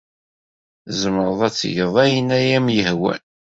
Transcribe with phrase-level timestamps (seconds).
[0.87, 3.21] Tzemreḍ ad tgeḍ ayen ay am-yehwan.